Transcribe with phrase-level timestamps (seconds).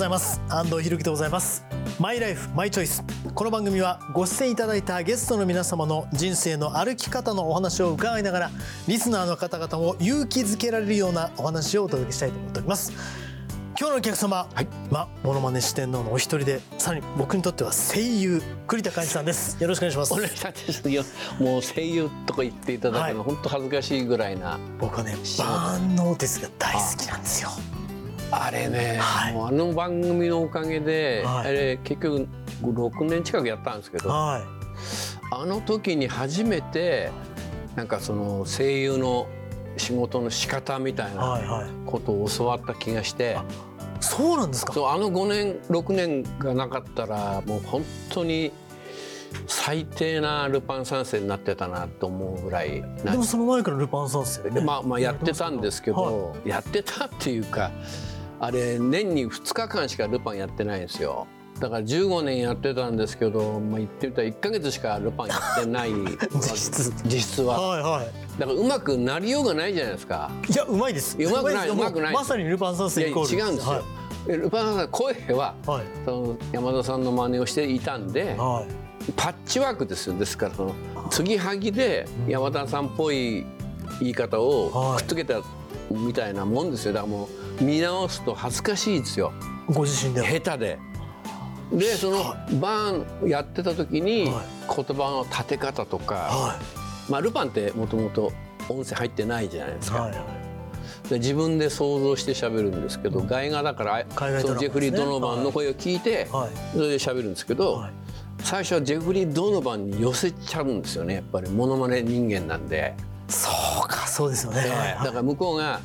[0.00, 0.40] ございます。
[0.48, 1.62] 安藤博樹でございます。
[1.98, 3.04] マイライフマイチョイス。
[3.34, 8.50] この番組はご出演いただいたゲストの皆様の人生の歩き方のお話を伺いながら
[8.88, 12.94] リスナーの方々も勇気づけられるようなお話をお届けしたいと思っております。
[13.78, 19.62] 今日のお客様、はい、まモノマネ四天王のお一人でさらに僕にとっては声優栗田寛一さんです。
[19.62, 20.14] よろしくお願いします。
[20.14, 21.04] 俺たちよ。
[21.38, 24.58] もう声優とか言っていただくの、はい、本当恥ずかしいぐらいな。
[24.78, 27.50] 僕はね万能ですが大好きなんですよ
[28.30, 32.28] あれね、はい、あの番組のおかげで、はい、あれ結局
[32.62, 34.42] 6年近くやったんですけど、はい、
[35.32, 37.10] あの時に初めて
[37.76, 39.26] なんかその声優の
[39.76, 43.46] 仕事の仕方みたいなことを教わった気がして、はいはい、
[44.00, 44.72] そうなんですか？
[44.72, 48.52] そうあの5年6年がなかったらもう本当に
[49.46, 57.70] 最低なルパン三世になってたなと思うぐらいでもその前からルパン三世、ね、まあまあやってたんですけど、はい、やってたっていうか
[58.42, 61.26] あれ年に2日間しかルパンやってないんですよ。
[61.60, 65.92] だから15年やってたんですけど、まあ、言ってみたら1か月しかルパンやってない。
[66.32, 70.30] 実質実質は、はいはい、だからうまくなりようがないじゃないですか。
[70.48, 71.18] いやうまいです。
[71.18, 72.14] うまくないうまくない。
[72.14, 73.82] まさにルパン三世イコール違うんですよ、は
[74.26, 78.64] い、ルパン三世声は、はい、その山田さんの真似をしていたんで、は
[79.06, 80.18] い、パッチワークですよ。
[80.18, 80.74] ですからその
[81.10, 83.44] 継ぎはぎで山田さんっぽい
[84.00, 85.42] 言い方をくっつけた
[85.90, 86.94] みたいなもんですよ。
[86.94, 89.32] だからもう見直すと恥ずかしいですよ。
[89.66, 90.78] ご自身で下手で。
[91.72, 94.32] でそのバーンやってた時に言
[94.66, 96.58] 葉の立て方とか、は
[97.08, 98.32] い、まあルパンってもともと
[98.68, 100.02] 音声入ってないじゃないですか。
[100.02, 100.20] はいはい。
[101.08, 104.04] で自分で想像して喋るんですけど外画だから
[104.40, 107.92] そのジェフリー・ドノバンの声を聞いて、はい、それで喋るんですけど、はい、
[108.40, 111.14] 最初はジェフリー・ドノバンに寄せちゃうんですよね。
[111.14, 112.94] やっぱりモノマネ人間なんで。
[113.28, 113.48] そ
[113.84, 114.64] うかそうですよね、
[115.04, 115.80] だから向こうが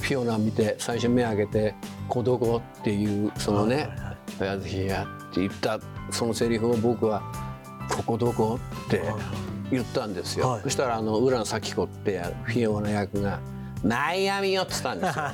[0.00, 1.74] フィオナ見て最初目開けて
[2.08, 3.88] 「孤独」っていうそのね
[4.40, 5.78] 「やぜひや」って言った
[6.10, 7.22] そのセリフを僕は
[7.90, 9.02] 「ここどこ?」って
[9.70, 13.40] 言ったんですよ、はい、そしたらあの浦野咲子ってフィオナ役が
[13.82, 15.24] 「マイアミよ」っつったんですよ。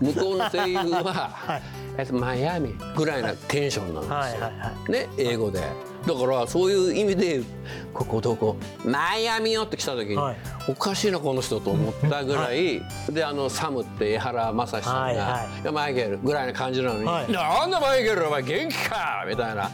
[0.00, 1.30] 向こうの声優は
[1.96, 4.50] 「はい、マイアミ」ぐらいなテンションなんですよ、
[4.88, 5.60] ね英語で。
[6.06, 7.42] だからそういう意味で
[7.92, 10.36] 「ここどこマイアミよ」って来た時に、はい、
[10.68, 19.70] おかしいなこの人と思ったぐらい、はい、であのサムって江原正史さんが「はいはい、マイケル」ぐらいな感じなのに「はい、なんだマイケルお前元気か!」みたいな。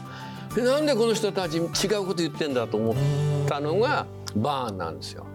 [0.56, 2.96] なんでこの人たち違うこと言ってんだと思っ
[3.48, 4.06] たのが
[4.36, 5.26] バーンなんですよ。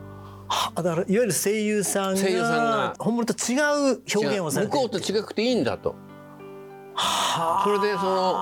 [0.76, 3.56] だからいわゆる声優さんが声優さんが本物と違
[3.94, 5.96] う表現をされて向こうと違くていいんだと。
[7.64, 8.36] それでその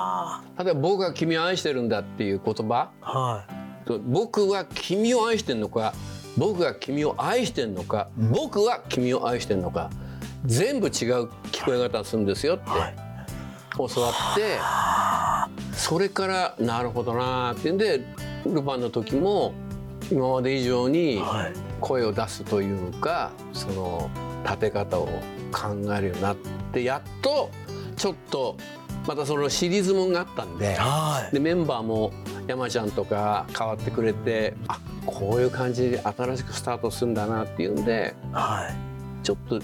[0.57, 3.43] 例えば「僕は君を愛してるんだ」っていう言葉、は
[3.89, 5.93] い、僕は君を愛してるのか
[6.37, 9.89] 僕が君を愛してるのか、うん、僕は君を愛してるのか
[10.45, 10.91] 全部違う
[11.51, 12.65] 聞こえ方するんですよって。
[13.77, 14.57] 教わって、
[15.73, 18.05] それからなるほどなってんで
[18.45, 19.53] ルパンの時も
[20.09, 21.21] 今まで以上に
[21.81, 24.09] 声を出すというかその
[24.45, 25.07] 立て方を
[25.51, 26.37] 考えるようになっ
[26.71, 27.49] てやっと
[27.95, 28.57] ちょっと
[29.07, 32.11] またそのシリーズもんがあったんではい、でメンバーも
[32.47, 39.59] 山ちゃんとか変わってくれてあこういう感じで新しくスタートするんだなっていうんで、はい、ちょっと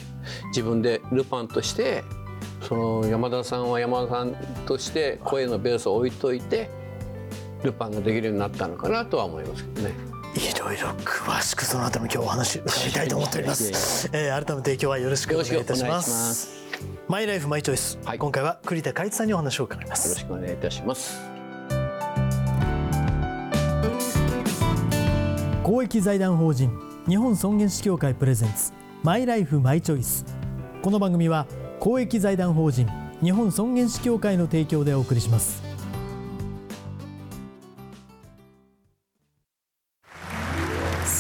[0.47, 2.03] 自分でルパンとして
[2.62, 6.70] その山田さんは山田さんとして声のベースを置いといて
[7.64, 10.12] ルパンができるようになったのかなとは思いますけどね。
[10.34, 14.09] いろいろ詳しくそのあたりも今日お話伺いたいと思っております。
[14.14, 16.61] えー、改めて今日はよろしくお願いいたします。
[17.12, 20.08] マイライフマイチョイス、はい、今回は栗田海一さんにお話を伺います。
[20.08, 21.20] よろしくお願いいたします。
[25.62, 26.72] 公益財団法人
[27.10, 28.72] 日本尊厳死協会プレゼンツ
[29.04, 30.26] マイライフマイチョイス
[30.82, 31.48] この番組は
[31.82, 32.88] 公益財団法人
[33.22, 35.71] 日本尊厳死協会の提供でお送りします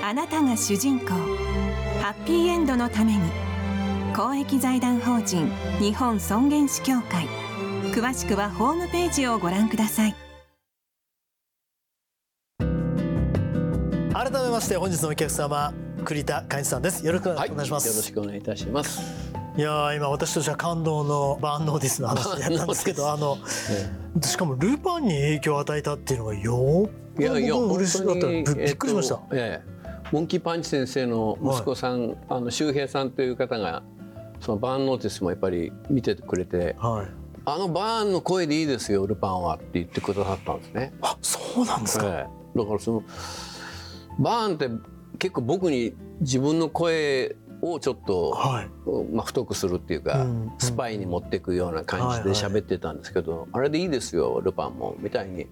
[0.00, 1.08] あなたが主人公。
[2.00, 3.20] ハッピーエンドのために。
[4.16, 5.50] 公益財団法人
[5.80, 7.28] 日本尊厳死協会。
[7.92, 10.14] 詳しくはホームページをご覧ください。
[14.12, 15.72] 改めまして本日のお客様
[16.04, 17.04] 栗田寛一さんです。
[17.04, 19.00] よろしくお願いします、はい、よろしくお願いいたします。
[19.56, 23.38] いや今私としては感動のバーンノーディスの話やったんですけどあの、
[24.22, 28.26] しかもルパンに影響を与えたっていうのがよいやいや嬉しかった。
[28.28, 29.77] びっくりしました、ええ
[30.10, 33.82] モンキーパンチ先生の息子さん、はい、あの周平さんという方が
[34.40, 37.08] そのバーンノーティスもやっぱり見ててくれて、はい、
[37.44, 40.92] あのバーンの声でいいですよルパンはって言ってくださったんですね。
[41.02, 43.02] あそうなんですか、ええ、だからその
[44.18, 44.70] バーンって
[45.18, 48.68] 結構僕に自分の声をちょっと、はい、
[49.12, 55.46] まあ、太くするっていうか、うん、スパイに持っていくような感じで喋ってたんですけど、はいはい、あれでいいですよルパンもみたいに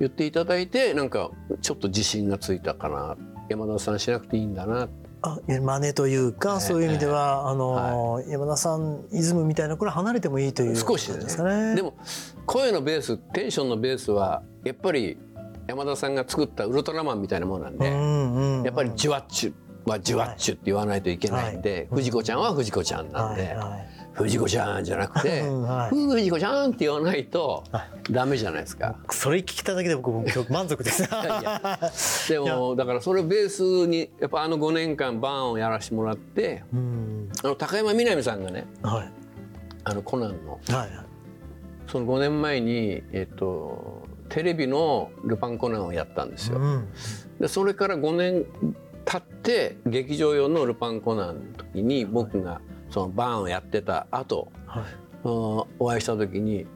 [0.00, 1.30] 言っていただいてなんか
[1.60, 3.16] ちょっと自信がついたかな
[3.48, 4.88] 山田さんしなくていいんだな。
[5.20, 11.74] あ真似というか、えー、そういう意味では、えー、あの、はい、山田さんイズムみたいなこれ離れてもいいという少しですね。
[11.74, 11.94] でも
[12.46, 15.18] 声のベーステンションのベースはやっぱり
[15.66, 19.54] 山田さんが作ったウルトラマンみたいなものなんで、うんうんうん、やっぱりじわっちゅ
[19.86, 27.64] はじわっちゅって言わないといけないんで、はい、藤子ちゃんは藤子ちゃんなんで、はいはい藤子ちゃんじゃなくて、 はい、藤子ちゃんって言わないと
[28.10, 28.96] ダメじゃないですか。
[29.10, 31.08] それ聞きただけで僕も満足です。
[32.28, 39.12] でもだからそれをベースにやっぱあの5年間バーンをやらしてもらって、あの高山みなみさんがね、はい、
[39.84, 40.88] あのコナンの、はい、
[41.86, 46.58] その5年前にえっとテレビのルパンコナンをやったんですよ。
[46.58, 46.88] うん、
[47.40, 48.44] でそれから5年
[49.04, 54.84] 経って劇場用のルパンコナンの時に僕が、はいそのバーンをやってた後、はい、
[55.24, 56.66] お会いした時に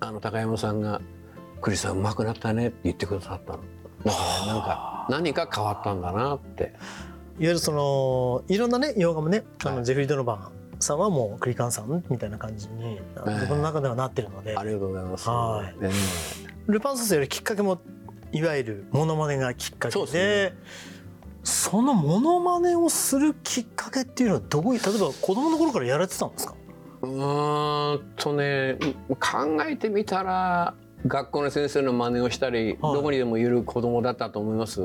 [0.00, 1.00] あの高山さんが
[1.60, 3.60] 「クリスさんうまくなったね」って言ってくださったの。
[4.04, 6.74] だからなんか何か変わったんだなって。
[7.38, 17.78] いわゆるそのいろんなね洋画もねあのジェフリー・ドノバンさんはもうクリカンさんみたいな感じに自分の中ではなってるので、ありがとうございます、はい、ルパン三世よりきっかけも
[18.32, 20.52] いわゆるモノマネがきっかけで。
[20.54, 20.56] そ
[21.82, 26.54] のモノマネをするきっかけっていうのはどういう例えば子供の頃からやられてたんですか？
[27.02, 27.10] うん
[28.16, 28.78] とね
[29.08, 30.74] 考えてみたら
[31.06, 34.82] 学校の先生の真似をしたり、はい、どこにでもいる子供だったと思います。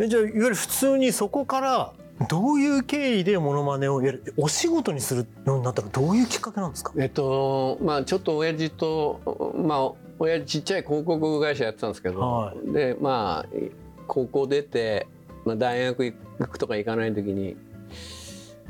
[0.00, 1.92] えじゃあいわゆる普通にそこから
[2.28, 6.92] どういう経緯でモノマネをやるお仕事にするようになったらどういうきっかけなんですか？
[6.96, 13.56] えっとまあちょっと親父とまあ親父ちっちゃい広告会社やってたんですけど、はい、でまあ
[14.06, 15.06] 高校出て、
[15.44, 16.14] まあ、大学行
[16.50, 17.56] くとか行かない時に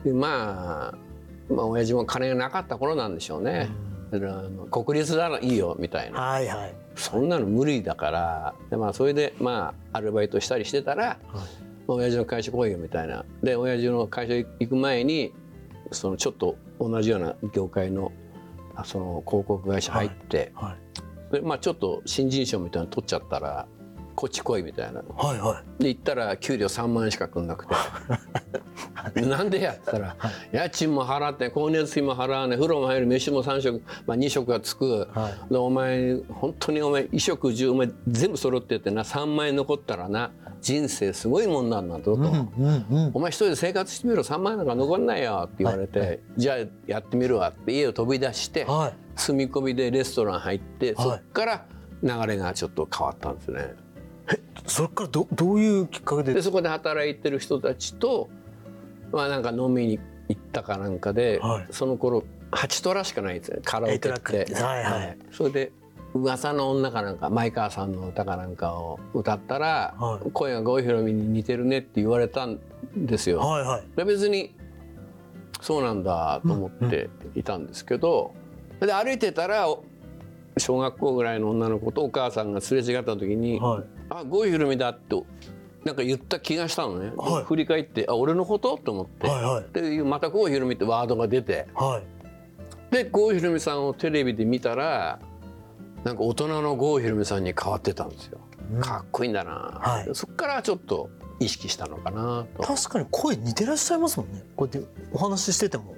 [0.04, 3.68] でまあまあ親父も金がなかった頃なんでしょうね。
[4.10, 8.54] うん、あの国立ならいいよみたいな、はいはい、そんなの無理だから。
[8.70, 11.16] で、まあ、それでまあアルバイトしたりしてたら、はい。
[11.86, 13.24] まあ、親父の会社来いよみたいな。
[13.42, 15.32] で親父の会社行く前に
[15.92, 18.12] そのちょっと同じような業界の
[18.84, 20.70] その広告会社入って、はい。
[20.70, 20.76] は
[21.30, 23.66] い、でまあ、ちょっと新人賞みたいなの取っちゃったら
[24.14, 27.74] こっち来いみたいな、はいはい、で行ったら給料3万円しかくんなくて。
[29.20, 32.56] なんでやったら、はい、家賃も払って光熱費も払わない。
[32.56, 39.02] 風呂も入る飯も3食、まあ、2食がつく、はい、でお前本当にお前衣食住お前全部揃っててな。
[39.02, 44.22] 3万円残ったらな人生すごいもんなんだぞと、うんうんうん、お前一人で生活してみろ。
[44.22, 46.56] 3万円なんか残んないよって言われて、はい、じゃあ
[46.86, 48.66] やってみるわって家を飛び出して、
[49.16, 51.66] 住み込みでレストラン入って、そっから
[52.02, 53.83] 流れがちょっと変わったんですね。
[54.66, 56.34] それからどどういうきっかけで？
[56.34, 58.28] でそこで働いてる人たちと、
[59.12, 64.54] まあ、なんか飲みに行ったかなんかで、はい、その頃8トラしかないんですよカラオケって。
[64.54, 65.72] はいはい、それで
[66.14, 72.60] 噂の女かなんか前川さんの歌かなんかを歌ったら、はい、声が郷ひろみに似てるねって言われたん
[72.96, 73.40] ですよ。
[73.40, 74.54] はいはい、で別に
[75.60, 78.32] そうなんだと思っていたんですけど、
[78.68, 79.66] うんうん、で歩いてたら
[80.56, 85.26] 小学校ぐらいの女の子とお母さんがすれ違った時に「はい、あ郷ひろみだ」と
[85.84, 92.00] なんか言った気がしたのね、はい、振り返って「あ俺のこと?」と思って、はいはい、でまた郷ひろみってワードが出て、は
[92.90, 95.18] い、で郷ひろみさんをテレビで見たら
[96.04, 98.38] なんか大人の郷ひろみさんに変わってたんですよ。
[98.74, 102.62] うん、かっこいいんだな、はい、そっからちょっと意識したのかなと。
[102.62, 104.42] 確かに声似てらっしゃいますもんね。
[104.56, 105.96] こうやってお話ししてても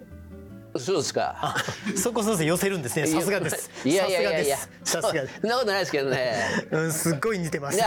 [0.79, 1.55] そうですか。
[1.97, 3.07] そこそうです寄せるんですね。
[3.07, 3.71] さすがです。
[3.85, 4.57] いやいやいやいや。
[4.85, 6.35] さすがそんなことないですけどね。
[6.71, 7.79] うん、すっごい似てます。
[7.79, 7.87] いや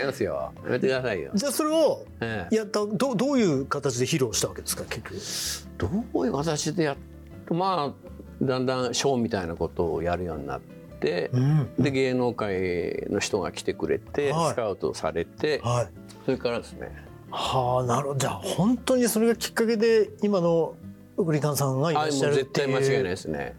[0.00, 0.52] 違いますよ。
[0.64, 1.30] やめてくださいよ。
[1.34, 2.06] じゃあそれを
[2.50, 5.90] やったどどういう形で披露したわけですか結局？
[6.12, 6.96] どういう形でやっ
[7.50, 10.60] まあだんだんショーみたいなことをやるようになっ
[11.00, 15.88] て、うん、で芸能界の人が来てくれて、はい、スカウトされて、はい、
[16.24, 16.90] それからですね。
[17.30, 20.74] はあなるほどじゃあ本当にそれがきっかけで今の
[21.16, 23.54] グリカンさんがいらっしゃる絶対間違いないですね。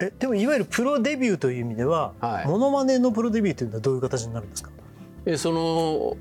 [0.00, 4.70] えでもいわゆるプロデビューという意味では、はい、モノマネのプロデビューというのはどういう形になるんですか？
[5.26, 6.16] えその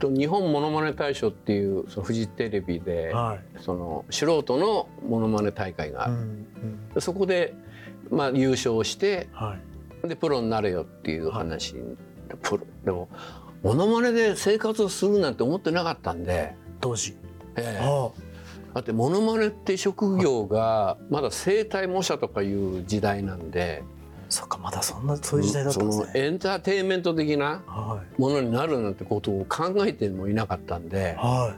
[0.00, 6.46] 日本ものまね大賞っていうそのフジテレビで、はい、その素人のものまね大会がある、うん
[6.94, 7.54] うん、そこで、
[8.10, 9.56] まあ、優勝して、は
[10.04, 11.82] い、でプロになれよっていう話、はい、
[12.42, 13.08] プロでも
[13.62, 16.56] ものまねで生活をするなんて思ってなかったんで。
[16.80, 17.16] 当時、
[17.56, 17.86] ええ
[18.74, 23.84] だってものまねって職業がまだ生体模写とかいう時代なんで
[24.28, 26.10] そっかまだそんなそういう時代だったんですね。
[26.14, 27.62] エンターテインメント的な
[28.18, 31.54] ものになるなんてことを考えてもいなかったんで、は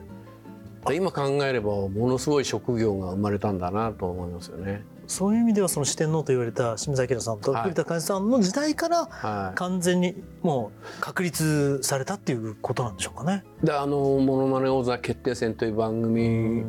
[0.92, 4.84] い、今考えればものすごい職業が生まれたんだなと思いますよね。
[5.06, 13.44] そういう意味ではその四天王と言われた清水明さんと栗田寛さんの時代から完全にもう確立されたっていうことなんでしょうかね。
[13.62, 16.64] であの「ものまね王座決定戦」という番組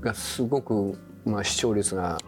[0.00, 2.18] がすごくまあ、視聴率が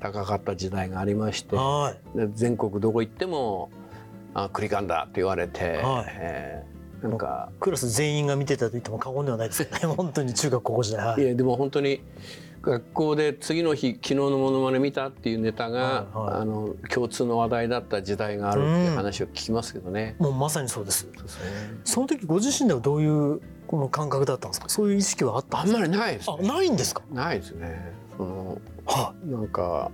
[0.00, 3.70] 高かった時代がありまして、はい、全国どこ行っても
[4.34, 6.06] 「あクリカンだ」って言われて、はい。
[6.08, 9.78] えー、なんかクラス全員が見てたと言っても過言ではないですよね。
[9.94, 12.00] 本当に中学高校時代、はい、いやでも本当に
[12.62, 20.16] 学校で次の日昨日のものまね見たっていうネタが、はいはい、あの共通の話題だった時代があるっていう話を聞きますけどね。
[20.18, 21.08] うん、もうまさにそうです。
[21.14, 21.44] そうですね、
[21.84, 24.68] その時ご自身ではどういうこの感覚だったんですか？
[24.68, 27.02] そういう意識はあったあんまりないです、ね、あないんですか？
[27.12, 27.92] ないですね。
[28.16, 29.92] そのはなんか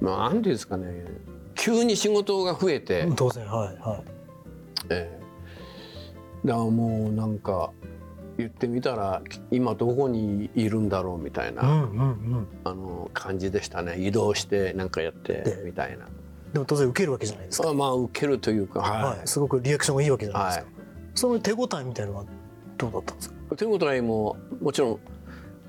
[0.00, 1.06] まあなんていうんですかね。
[1.56, 3.08] 急に仕事が増えて。
[3.16, 4.04] 当然はいはい。
[4.90, 6.46] ええ。
[6.46, 7.72] だからもうなんか
[8.38, 12.04] 言ってみたら今どこにいるんだろうみたいな、うんうんう
[12.36, 13.96] ん、あの感じでしたね。
[13.98, 16.06] 移動してなんかやってみたいな。
[16.52, 17.74] でも当然受けるわけじゃないですか。
[17.74, 20.74] まあ受けるというか、はい、はい、すごくリアクションがいいわけじゃないですか、はい、
[21.16, 22.24] その手応えみたいなのは
[22.80, 23.56] どうだったんですか？
[23.56, 24.98] 手応えももちろん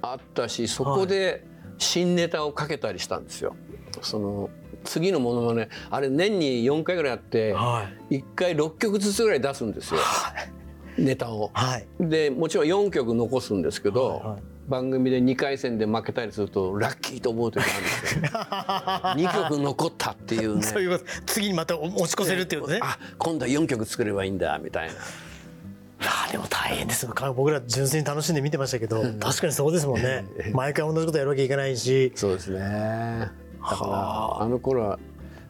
[0.02, 1.46] あったしそこで
[1.78, 3.56] 新ネタをかけたりしたんですよ。
[4.02, 4.50] その
[4.84, 10.34] 次のものまねあれ年に4回ぐらいあって、はい、1回6曲ずつぐらい出すんですよ、は
[10.98, 11.52] い、ネタを。
[11.54, 19.30] はい、でもちろん4曲残すんですけど、はいはい、番組で2回戦で負けたりするとラッキーと思う時があるんですよ。
[19.30, 20.64] 2曲残ったっていうね。
[20.64, 22.80] そういうこと次にまた持ち越せるっていうね。
[22.82, 24.94] あ今度は4曲作ればいいんだみたいな。
[26.04, 30.26] あでも大変です僕ら純粋に楽しんで見てましたけど確かにそうですもんね。
[30.54, 32.12] 毎回同じことやるわけいかないし。
[32.16, 32.60] そうですね。
[32.60, 34.48] だからあ。
[34.48, 35.00] の頃は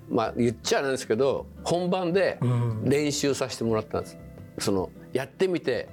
[0.09, 2.39] まあ言っちゃなんですけど本番で
[2.83, 4.17] 練習させてもらったんです、
[4.59, 5.87] そのやってみて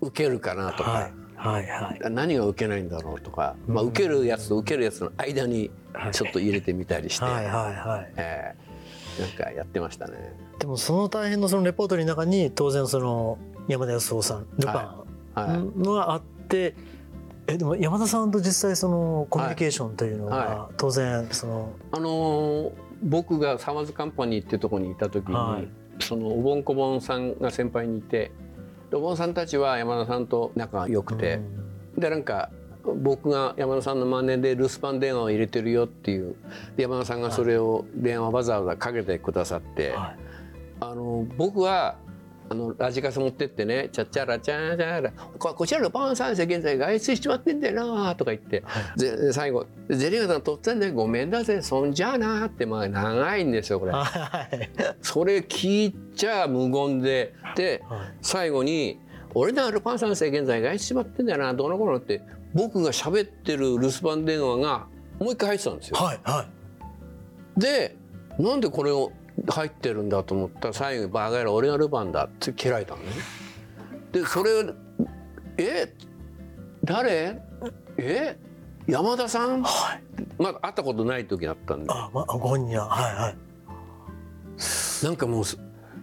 [0.00, 1.12] 受けるかなとか、はい。
[1.36, 5.70] はいはい、何が受けないんだろうとか、まあ、受けるやつと受けるやつの間に
[6.10, 8.12] ちょっと入れてみたりして、はいはいはい。
[8.16, 8.73] えー、
[9.18, 10.34] なんかやってましたね。
[10.58, 15.04] でもその大変のそのレポートの中に当然その山田康夫さんルパ
[15.36, 16.74] ンがあって、
[17.46, 25.36] えでも山田さんと実際そのコミュニケーションというのは当然その、あの僕がサマーズカンパニーっていうところにいた時に、
[26.00, 28.02] そのおぼんこぼんさんが先輩にい。
[28.02, 28.32] て
[28.92, 31.40] おぼんさんたちは山田さんと仲が良くて、
[31.98, 32.50] でなんか
[32.84, 36.36] 僕が山田さんの真似で留守番電話を入れてるよっていう
[36.76, 40.16] 山田さんがそれを電話わざわざかけてくださって、はい、
[40.80, 41.96] あの僕は
[42.50, 48.62] あのラジカセ持ってってね「チャッチャラチャーチャラこちらのパン三世現在外出しちまってんだよな」とか言って、
[48.96, 53.92] で最後「ゼリーガさん取ってんだよごめんだぜそんじゃあな」ってまあ長いんですよこれ。
[55.00, 57.32] それ聞いちゃ無言で。
[57.56, 57.82] で
[58.20, 59.00] 最後に
[59.34, 62.22] 「俺のルパン三世現在外出しちまってんだよなどの頃」って
[62.54, 64.86] 僕が喋ってる留守番電話が
[65.18, 65.96] もう一回入ってたんですよ。
[65.96, 66.46] はいは
[67.56, 67.96] い、で
[68.38, 69.12] なんでこれを
[69.48, 73.08] 入ってるんだと思ったら最後に「バカ野郎俺がルパンだ」って切られたのね。
[74.12, 74.50] でそれ
[75.58, 75.92] え
[76.84, 77.40] 誰？
[77.96, 78.38] え
[78.86, 80.02] 山田さん、はい、
[80.38, 81.86] まだ会ったことない時だったんで。
[81.90, 82.88] あ、まあ、ご本人は。
[82.88, 83.36] はいはい。
[85.04, 85.44] なんかもう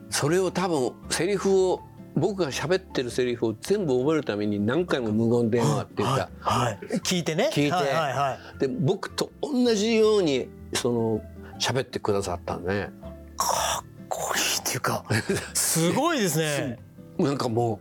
[0.10, 1.82] それを多分セリフを
[2.16, 7.50] 僕が喋ってるセリフを全部覚えるために何回も無言電話っていうか、はいはい、聞いてね。
[7.54, 11.22] 聞いて、はいはいはい、で僕と同じようにその
[11.60, 12.90] 喋ってくださったんで、ね、
[13.38, 15.06] かっこいいっていうか
[15.54, 16.80] すごいですね。
[17.18, 17.80] なんかも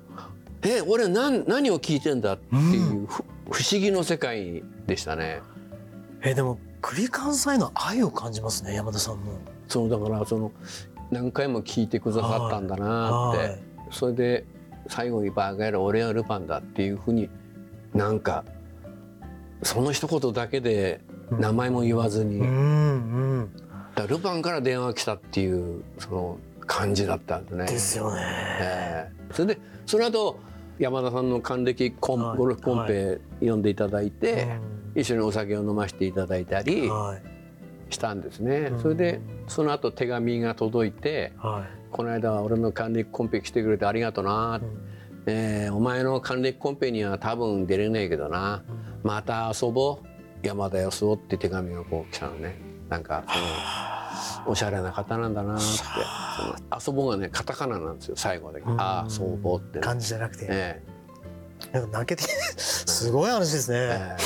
[0.63, 5.41] うえ俺何何を聞いてんだっていう、うん、不思議の世界でしたね。
[6.23, 9.33] えでも栗関西の愛を感じますね山田さんの。
[9.69, 10.53] そうだからその
[11.11, 14.45] 何回も聞いてくださったんだなって、それで
[14.89, 17.29] 最後に「バーガーや俺はルパンだ」っていうふうに
[17.95, 18.45] なんか
[19.63, 22.41] その一言だけで名前も言わずに、
[23.95, 27.67] だルパンから電話来たっていうその感じだったんですね。
[27.67, 28.21] ですよね。
[28.61, 30.39] えー、それでその後
[30.79, 34.41] 山田さんの還暦コン、はい、ゴルフコンペ読んでいただいて、は
[34.97, 36.89] い、一緒にお酒を飲ませていただいたり
[37.91, 38.71] したんですね。
[38.71, 41.33] はい、それでその後手紙が届いて、
[41.91, 44.61] この間は俺の還暦コンペ来てくれてありがとな、
[45.27, 48.63] えーお前の還暦コンペには多分出れないけどな、
[49.03, 50.07] また遊ぼう。
[50.43, 52.57] 山田康夫って手紙がこう来たのね。
[52.89, 55.63] なんかそのおしゃれな方なんだなって。
[55.65, 58.15] その遊ぼうがねカタカナなんですよ。
[58.17, 60.83] 最後で、ああ遊ぼうってね、感じじゃなくて、え
[61.73, 64.17] なんか泣けてすごい話ですえね。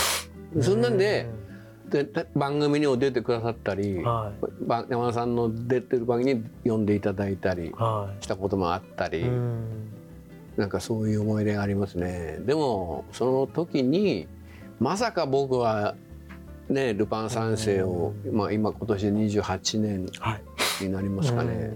[0.55, 0.63] ええ。
[0.63, 1.29] そんなんで
[1.95, 9.23] でで番組にも出てくださったり、はば山田さんの出てる番組に呼んでいただいたりはしたこともあったり、い。
[9.23, 9.91] うん
[10.57, 12.39] なんかそういう思い出がありますね。
[12.47, 14.29] でもその時に
[14.79, 15.97] まさか僕は
[16.69, 20.43] ねルパン三世を、まあ、今今年28年はい。
[20.81, 21.73] になりますかね、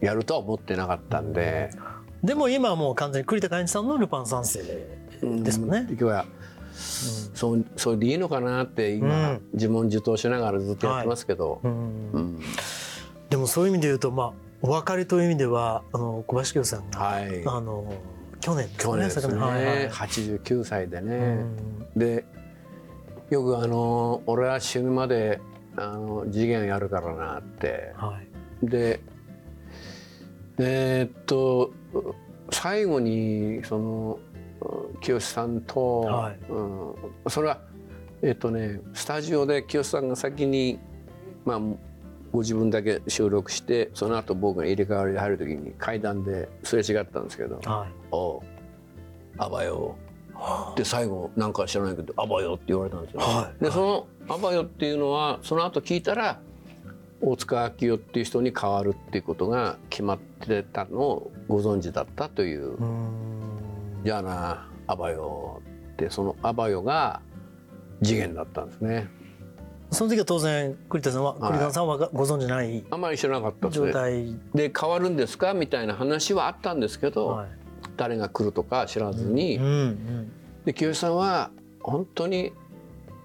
[0.00, 1.70] やるとは思ってなかったんで、
[2.22, 5.86] でも今はもう完全に栗田寛一さんのルパン三世ですもんね。
[5.90, 6.26] 今日は
[6.72, 9.42] そうそれでいいのかなって今、うん。
[9.54, 11.60] 自問自答しながらずっとやってますけど、
[13.28, 17.42] でもそういう意味で言うと、まあ、お別れという意味ではあの小林清さんが、はい。
[17.46, 17.92] あの
[18.40, 21.14] 去年去年ですね、はいはい89歳でね。
[21.94, 21.98] うん。
[21.98, 22.24] で
[23.30, 25.40] よくあの「俺は死ぬまで
[25.76, 27.92] あの次元やるからな」って。
[27.96, 28.18] は
[28.62, 28.66] い。
[28.66, 29.00] で
[30.58, 31.72] えーっと
[32.52, 34.18] 最後にその
[35.00, 36.38] 清さんと、はい。
[36.50, 36.94] うん、
[37.28, 37.60] それは
[38.22, 40.78] えーっとねスタジオで清さんが先に
[41.44, 41.60] まあ
[42.32, 48.42] ご自分だけ収録してその後僕が入れ替わりで入る時に階段ですれ違ったんですけどはい「おう
[49.38, 49.96] あばよ」
[50.76, 53.20] で最後なんか知らないけど「あばよ」って言われたんですよ。
[53.20, 53.64] はい。
[53.64, 56.40] でその「あばよ」っていうのはその後聞いたら
[57.22, 63.49] 大塚明夫っていう人に変わるっていうことが決まってたのをご存知だったというう。
[64.00, 67.20] んじゃあなあばよってそのあばよが
[68.02, 69.08] 次元だったんですね。
[69.90, 73.92] その時は当然栗田さんは、い栗田さんはご存じないあんまり知らなかったです状ね。
[73.92, 77.48] 態、で変わるんですかみたいな話はあったんですけど、はい。
[77.96, 80.32] 誰が来るとか知らずに、うんうん。
[80.64, 81.50] で清さんは
[81.82, 82.52] 本当に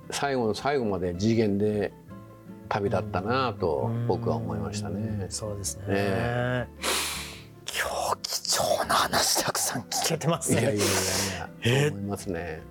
[0.10, 1.94] 最後の最後まで次元で
[2.68, 5.28] 旅立ったなと僕は思いましたね。
[5.30, 6.85] そうですね、え今日貴重な
[9.06, 10.62] 話たくさん聞けてますね。
[10.62, 12.64] いやいやいやい思いますね。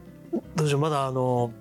[0.56, 1.52] どうしようまだあの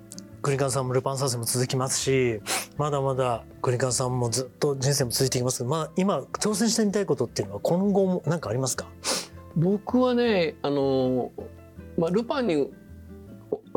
[0.41, 2.41] 栗川さんもルパン三世も続きますし
[2.77, 8.87] まだまだ栗川さんもずっと人生も続いていきますけど、まあ、今挑戦してみたいことっていうのは今後も何かありますか？
[9.55, 11.31] 僕はねあの、
[11.95, 12.71] まあ、ルパンに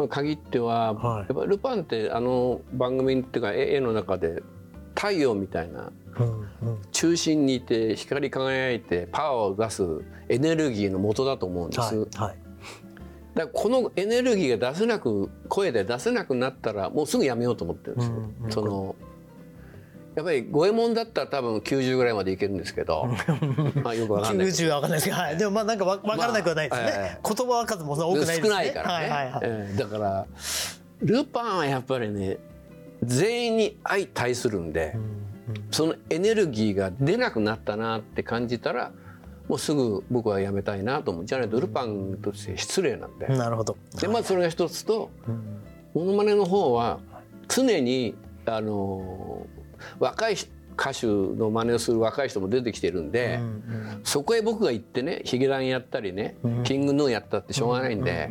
[0.08, 1.26] 限っては、はい。
[1.28, 4.42] やっぱルパンってあの番組っていうか絵絵の中で
[4.96, 5.92] 太陽みたいな
[6.90, 9.84] 中心にいて光り輝いてパワーを出す
[10.28, 11.80] エネルギーの元だと思うんです。
[11.80, 12.36] はいはい。
[13.34, 18.14] だからこのエネルギーが出せなく声で出せなくなったらもうすぐやめようと思ってるんですよ。
[18.14, 18.50] うんうん。
[18.50, 18.96] その
[20.14, 23.06] やっぱり五右衛門だったら多分90ぐらいまでいけるんですけど。
[23.82, 24.46] まあよくわかんない。
[24.46, 27.18] けど90は分かんないですけど、はい、でもまあなんかわ分からなくはないですね、まあえ。
[27.22, 28.48] 言葉数も多くないですね。
[28.48, 29.40] 少ないからね、はいはいはい。
[29.44, 29.78] ええ。
[29.78, 30.26] だから
[31.02, 32.38] ルパンはやっぱりね
[33.02, 34.96] 全員に相対するんで、
[35.70, 38.92] そのエネルギーが出なくなったなって感じたら
[39.48, 41.24] もうすぐ僕はやめたいなと思う。
[41.24, 43.26] じゃないとルパンとして失礼なんで。
[43.26, 43.76] うんなるほど。
[44.00, 45.62] でまあそれが一つとうん。
[45.94, 47.00] モノマネの方は
[47.48, 49.46] 常にあの
[49.98, 50.36] 若い
[50.78, 53.40] 歌手の真似をする若い人も出てきてるんで、
[54.04, 56.62] そこへ僕が行ってねヒゲダンやったりね、うん。
[56.64, 58.30] キングヌーやったってしょうがないんで、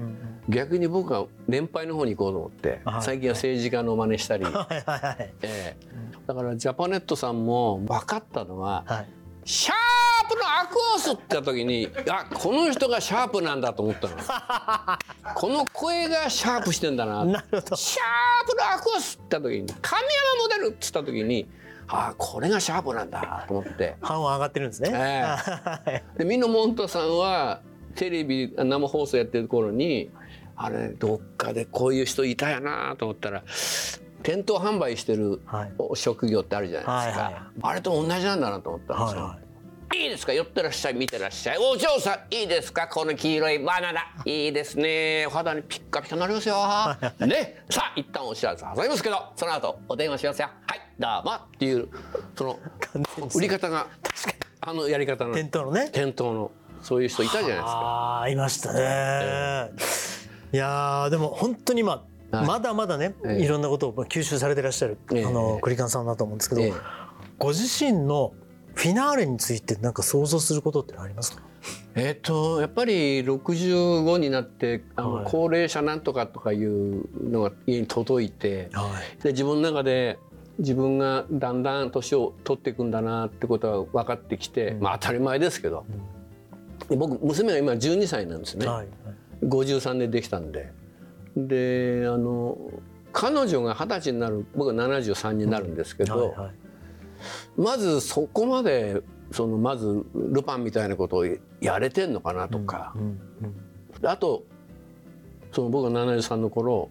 [0.49, 3.01] 逆に僕は年配の方に行こうと思って、はい。
[3.01, 4.67] 最近は政治家の真似したり、 は
[5.19, 5.77] いええ。
[6.27, 9.09] だからジャパネットさんも分かったのははい
[9.45, 14.15] 「シャープのアクオス!」って言った時にあこの人がシャープなんだと思ったの。
[15.35, 17.23] この声がシャープしてんだな。
[17.25, 17.75] なるほど。
[17.75, 21.47] シャープのアクオスって言った時に神山モデルって言った時に
[21.87, 23.95] ああこれがシャープなんだと思って。
[24.01, 25.21] 半は上がってるんですね、ええ。
[25.29, 26.03] はい。
[26.17, 27.61] でミノモンタさんは
[27.95, 30.11] テレビ生放送やってる頃に
[30.55, 33.43] あれどっかでこういう人いたやなと思ったら
[34.23, 35.71] 店頭販売してるはい。
[35.95, 37.43] 職業ってあるじゃないですか、はいはい。
[37.61, 39.21] あれと同じなんだなと思ったんですよ。
[39.21, 39.37] は
[39.93, 40.05] いい。
[40.07, 40.33] いですか？
[40.33, 41.57] 寄ってらっしゃい見てらっしゃい。
[41.59, 42.87] お嬢さんいいですか？
[42.87, 44.01] この黄色いバナナ。
[44.25, 44.47] い。
[44.47, 45.25] いですね。
[45.27, 46.55] お肌にピッカピカになりますよ。
[47.27, 47.63] ね。
[47.69, 50.49] さあ一旦お知らせ挟みますけどその後お電話しますよ。
[50.65, 51.87] はいどうもっていう
[52.35, 52.59] その
[53.35, 53.87] 売り方が
[54.61, 55.35] あのやり方の。
[55.35, 55.89] 店頭のね。
[55.93, 56.51] 店頭の
[56.85, 57.67] そういう人いたじゃないですか。
[57.67, 58.79] ああいましたね、
[60.53, 62.47] いやーでも本当にまあ、はい。
[62.47, 63.43] まだまだね、ええ。
[63.43, 65.25] いろんなことを吸収されてらっしゃる、ええ。
[65.25, 66.73] あの栗川さんだと思うんですけど、ええ。
[67.39, 68.33] ご自身の
[68.75, 71.41] フィナーレについてなんか想像することってありますか？
[71.95, 75.25] えっとやっぱり65になってあの、はい。
[75.27, 79.23] 高齢者なんとかとかいうのが家に届いてはい。
[79.23, 80.19] で自分の中で
[80.59, 84.83] 自分がだんだん年を取っていくんだなってことは分かってきて、うん。
[84.83, 85.85] まあ当たり前ですけど、
[86.89, 88.75] 僕娘が今12歳なんですね、はい。
[88.77, 88.87] はい、
[89.43, 90.71] 53年できたんで。
[91.35, 92.57] であの
[93.11, 96.21] 彼女が二十歳になる僕は73になるんですけど、うん。
[96.21, 96.53] はいはい、
[97.57, 101.25] まずそこまでそのまずルパンみたいなことを
[101.61, 103.19] やれてんのかなとか、うんうん
[104.01, 104.43] うん、あと
[105.51, 106.89] その僕が73の頃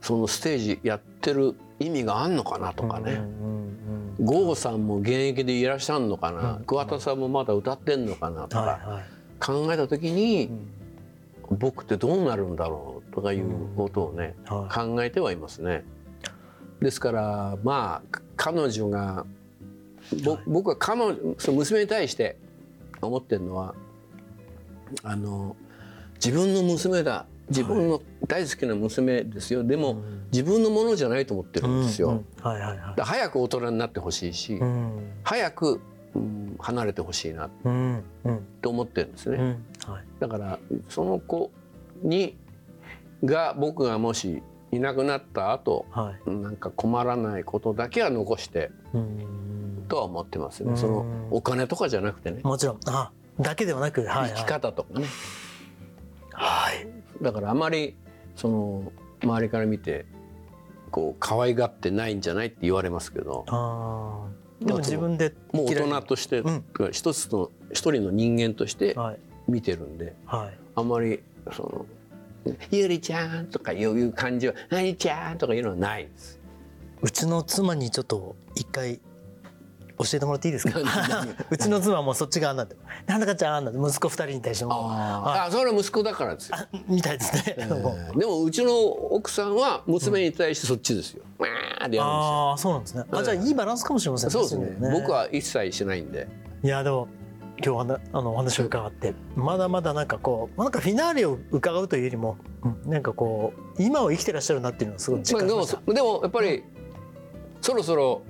[0.00, 9.02] そのステージやってる意味があんのかなとかね、うんうんうん、郷さんも現役でいらっしゃるのかな、うん、桑田さんもまだ歌ってんのかなとか
[9.38, 10.50] 考えた時に、
[11.48, 14.60] うん、僕ってどうなるんだろうとかいうことをね、うん。
[14.62, 15.84] はい、考えてはいますね。
[16.80, 19.26] ですからまあ彼女が
[20.46, 22.36] 僕は彼女その娘に対して
[23.02, 23.74] 思ってるのは
[25.02, 25.56] あの
[26.14, 29.62] 自分の娘だ自分の大好きな娘ですよ。
[29.64, 30.00] でも
[30.32, 32.22] 自分のものじゃないと思ってるんですよ。
[32.40, 35.80] 早く大人になってほしいし、うん、早く、
[36.14, 37.50] うん、離れてほしいな
[38.62, 39.58] と思ってるんですね。
[40.20, 40.58] だから
[40.88, 41.50] その子
[42.02, 42.36] に
[43.24, 48.70] が僕がもしいなくなった後、はい、なんか困らないことだけは残して、
[49.88, 50.76] とは思ってますね。
[50.76, 52.40] そのお金とかじゃなくてね。
[52.44, 52.78] もちろん。
[52.86, 53.10] あ
[53.40, 55.06] だけではなく、はいはい、生き方とかね。
[56.32, 56.86] はい、
[57.20, 57.96] だからあまり
[58.36, 60.06] その周りから見て
[60.90, 63.44] こう可愛がってないんじゃないって言われますけど
[64.60, 68.96] でも自分でもう大人として、うん、一つの一人の人間として
[69.48, 71.86] 見てるんで、はい、あんまりその
[72.70, 76.40] 「ゆりちゃん」とかいう感じは「なにちゃん」とかいうのはないです。
[77.02, 79.00] うちの妻にちょっと一回
[80.02, 80.78] 教えてもらっていいですか？
[81.50, 82.76] うちの妻もそっち側なんで。
[83.06, 84.72] なんだかちゃんなんで息子二人に対しても。
[84.72, 86.56] ああそれは息子だからですよ。
[86.88, 93.04] みたいですね、 えー、でもうちの奥さんは娘に対してそっちですよ、うん、ああそうなんですね。
[93.10, 94.32] あじゃあいいバランスかもしれませんね。
[94.32, 94.90] そうですね。
[94.92, 96.28] 僕は一切しないんで。
[96.62, 97.08] いやでも
[97.64, 106.64] 今日あのお話を伺ってまだまだなんかこうなんかフィナーレを伺うというよりも、うん、なんかこう今を生きてらっしゃるなっていうのはすごい実感しました、まあ、でもやっぱり
[107.60, 108.22] そろそろ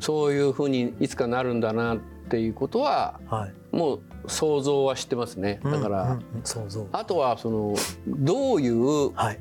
[0.00, 5.60] そういうふうにいつかなるんだなっていうことは、はい、もう想像はしてますね。
[5.64, 7.74] だから、うんうん、あとはその
[8.06, 9.38] どういう、はい、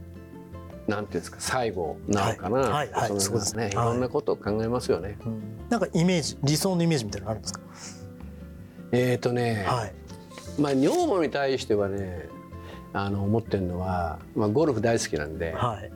[0.87, 3.75] なんていうんですか最後なのかな、はいはいはい、そうですね、い。
[3.75, 7.59] ろんなことを考えますよね、うん、なんかイメージ理想のイメージみたいなのあるんですか？
[8.91, 9.93] えっ、ー、とね、はい、
[10.61, 12.29] まあ女房に対してはね
[12.93, 15.91] あの思ってるのは、まあ、ゴルフ大好きなんで、はい、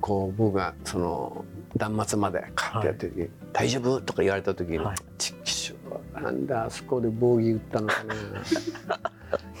[0.00, 1.44] こう僕がその
[1.76, 4.78] 断末までカッてやってる時、はい、大丈夫?」とか言われた時に
[5.18, 8.14] 「ちっきしょなんだあそこでボギー打ったのかな。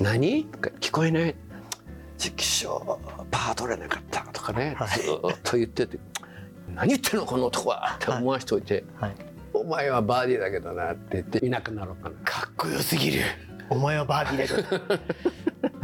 [0.00, 1.34] 何?」とか聞こえない
[2.18, 3.00] 「ちっきしょ
[3.30, 5.98] パー取れなかった」とかね、はい、ずっと言ってて
[6.74, 9.14] 「何言ってんのこの男は」って思わしておいて、はい、
[9.52, 12.16] お前はバーディーだけどな」って言っていなくなろうかな。
[12.24, 13.22] かっこよすぎる。
[13.68, 15.00] お前はバーディーだけど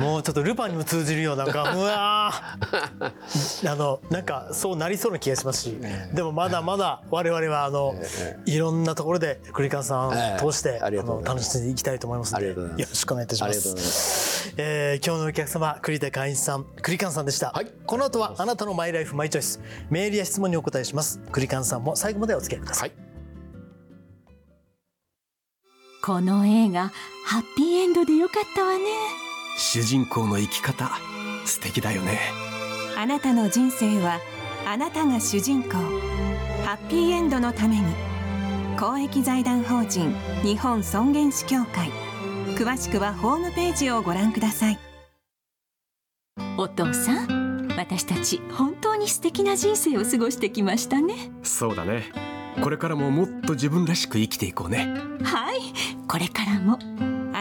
[0.03, 5.79] もうちょっとルパンにも通じるような うわあのなんかそうなりそうな気がしますし、
[6.13, 7.95] でもまだまだ我々はあの、
[8.47, 10.13] いろんなところで栗川さんを
[10.51, 14.53] 通して、あの楽しんでいきたいと思いますのでよろしくお願いいたします。
[14.57, 19.61] えー、今日のお客様栗田寛一さん栗川さんでした、はい、この後はあなたのマイライフマイチョイス。
[19.91, 21.21] メールや質問にお答えします。
[21.31, 22.99] 栗川さんも最後までお付き合いください、はい。
[26.03, 26.91] この映画
[27.25, 30.91] ハッピーエンドでよかったわね主人公の生き方
[31.45, 32.19] 素敵だよね。
[32.97, 34.21] あなたの人生は
[34.67, 35.71] あなたが主人公。
[36.65, 37.85] ハッピーエンドのために。
[38.79, 41.91] 公益財団法人日本尊厳死協会。
[42.57, 44.79] 詳しくはホームページをご覧ください。
[46.57, 51.31] お父さん私たち本当に素敵な人生を過ごしてきましたね。
[51.43, 52.05] そうだね。
[52.63, 54.89] これからももっと自分らしく生きていこうね。
[55.23, 55.59] はい。
[56.07, 56.79] これからも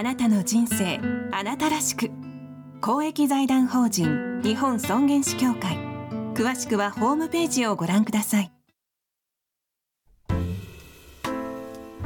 [0.02, 1.00] あなたの人生
[1.32, 2.10] あなたらしく。
[2.82, 5.78] 公益財団法人日本尊厳死協会。
[6.34, 8.52] 詳しくはホームページをご覧ください。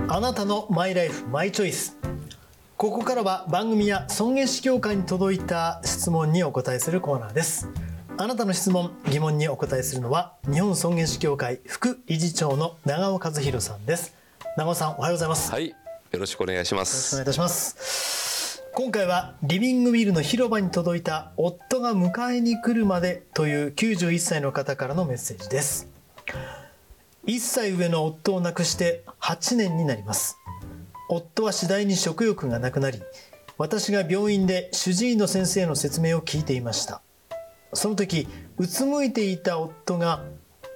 [0.09, 1.97] あなたのマイライフマイチョイス。
[2.75, 7.69] ここからは番組や尊厳死協会に届いた質問にお答えするコーナーです。
[8.17, 14.13] あなたの質問疑問にお答えするのは日本尊厳死協会副理事長の長尾和弘さんです。
[14.57, 15.49] 長尾さんおはようございます。
[15.49, 15.84] はい
[16.15, 16.93] よろしくお願いします。
[16.93, 18.63] よろしくお願いいたします。
[18.73, 25.89] 今回はリビングウィルの広場に届いた夫が迎えに来るまでという91歳の方からのメッセージです。
[27.25, 30.37] 1歳上の夫を亡くして8年になります。
[31.09, 33.01] 夫は次第に食欲がなくなり
[33.57, 37.01] 私が病院で主治医の先生の説明を聞いていました。
[37.73, 40.23] その時うつむいていた夫が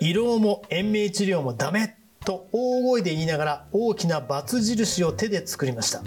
[0.01, 6.01] 胃ろうも延命治療もダメと大声で言いながら大きな×印を手で作りました。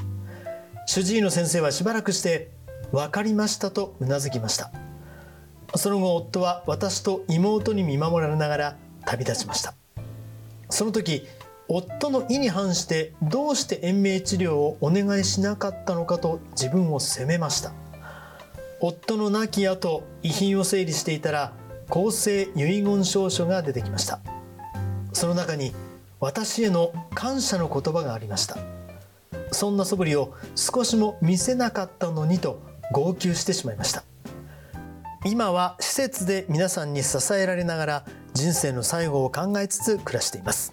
[0.86, 2.50] 主治医の先生はしばらくして
[2.90, 4.72] 分かりましたとうなずきました。
[5.74, 9.74] その後夫は私と妹に見守られながら旅立ちました。
[10.68, 11.26] その時
[11.68, 17.72] 夫の意に反してどうして延命治療をお願いしなかったのかと自分を責めました。
[18.80, 21.52] 夫の亡き後遺品を整理していたら
[21.88, 24.20] 公正遺言証書が出てきました。
[25.12, 25.72] その中に
[26.22, 28.56] 私への感謝の言葉がありました。
[29.50, 34.04] そんな素振りを少しも見せなかったのにと号泣してしまいました。
[35.24, 38.04] 今は施設で皆さんに支えられながら
[38.34, 40.72] 人生の最後を考えつつ暮らしています。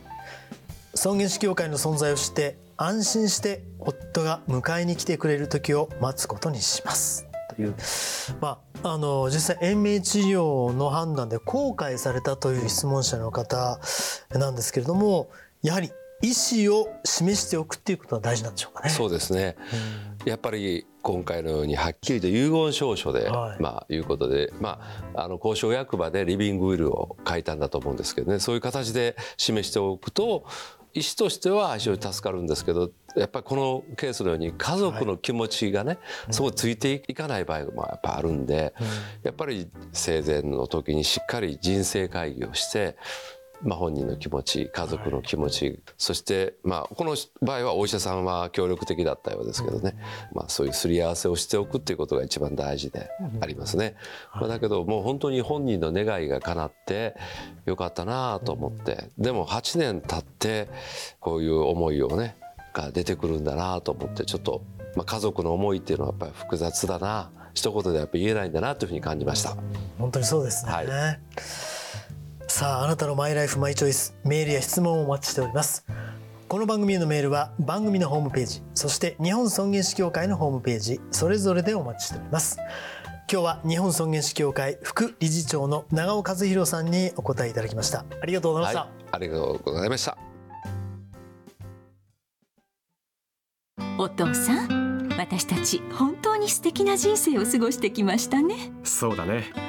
[0.93, 7.28] 尊厳死協会の存在を知って安心して夫が迎えに来てくれる時を待つことにします。
[7.61, 7.75] いう、
[8.41, 13.79] まあ、あの実際延命治療の判断で後悔されたという質問者の方
[14.31, 15.29] なんですけれども
[15.61, 15.91] やはり
[16.21, 18.89] 意思を示しておくっていうことは大事なんでしょうかね。
[18.89, 19.55] そうですね、
[20.21, 24.81] うん、やっぱり今回のようにはっきりと遺言証書で、はい、まあいうことで、ま
[25.15, 28.39] あ、あの交渉役場でリビングウィルを書いたんだと思うんですけどね。
[28.39, 30.45] そういう形で示しておくと
[30.93, 38.85] 医師としては非常に助かるんですけどやっぱりこのケースのように家族の気持ちがね、はい、そこついていかない場合もやっぱあるんで、うん、
[39.23, 42.97] やっぱり生前の時にしっかり人生会議をして
[43.61, 49.95] まあ、本人の気持ち家族の気持ち、はい、そして、まあ、この場合はお医者さんは協力的だったようですけどね、
[50.31, 53.09] うん、まあ、そういうすり合わせをしておくっていうことが一番大事で
[53.41, 53.95] ありますね。
[54.33, 57.15] まあ、だけどもう本当に本人の願いが叶って
[57.65, 60.69] よかったなと思って、でも8年経って
[61.19, 62.35] こういう思いをね
[62.73, 64.63] が出てくるんだなと思ってちょっと、
[64.95, 67.31] まあ、家族の思いっていうのはやっぱり複雑だな。
[67.55, 69.57] 一言でやっぱ言えないんだなというふうに感じました。
[69.97, 70.87] 本当にそうですね、はい
[72.49, 75.85] さああなたのマイライフマイチョイスメールや質問をお待ちしております。
[76.47, 82.57] この番組へのメールは番組のホームページそして日本尊厳死協会のホームページそれぞれでお待ちしております。
[83.31, 88.03] 今日は日本尊厳死協会副理事長の長尾和弘さんにお答えいただきました。
[88.19, 90.17] ありがとうございました、はい、ありがとうございました。
[93.99, 98.71] お父さん私たち本当に素敵な人生を過ごしてきましたね。
[98.83, 99.68] そうだね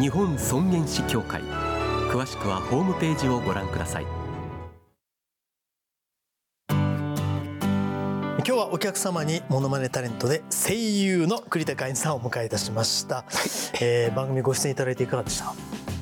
[0.00, 1.40] 日本尊厳死協会。
[2.10, 4.06] 詳しくはホームページをご覧ください。
[6.68, 13.24] 今日はお客様にモノマネタレントで声優の栗田海さんをお迎えいたしました、はい、
[13.80, 15.54] えー、番組ご出演いただいていかがでした？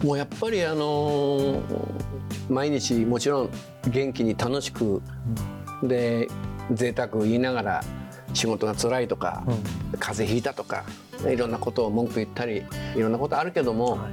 [0.04, 1.62] もうやっぱりあのー、
[2.48, 3.50] 毎日もちろん
[3.88, 5.02] 元気に楽しく、
[5.82, 6.28] うん、で
[6.72, 7.84] 贅沢言いながら
[8.32, 9.62] 仕事が辛いとか、うん、
[9.98, 10.84] 風邪ひいたとか
[11.26, 12.64] いろんなことを文句言ったり
[12.96, 14.12] いろんなことあるけども、はい、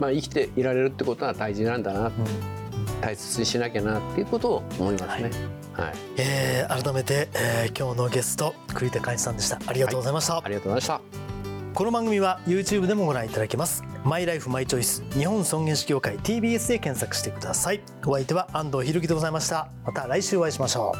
[0.00, 5.08] まあ、生きていられるってことは大事なんだな、うん、大切にしなきゃなっていうことを思いますね。
[5.08, 5.58] はい。
[5.78, 9.60] はい、えー、改めて、えー、今日のゲスト栗田海さんでした。
[9.64, 11.28] ありがとうございました、はい、ありがとうございました。
[11.74, 13.84] この番組は YouTube でもご覧いただけます。
[14.04, 17.80] マイライフマイチョイス日本尊厳死協会 TBS で検索してください。
[18.04, 19.68] お相手は安藤博樹でございました。
[19.84, 20.92] また来週お会いしましょ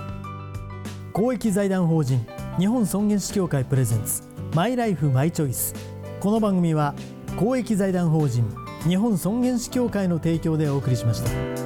[1.10, 1.12] う。
[1.12, 2.24] 公益財団法人
[2.58, 5.74] 日本尊厳死協会プレゼンツマイライフマイチョイス
[6.18, 6.92] この番組は
[7.36, 8.44] 公益財団法人
[8.88, 11.57] 日本尊厳死協会の提供でお送りしました。